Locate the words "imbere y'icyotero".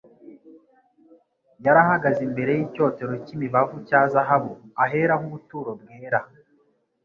2.27-3.13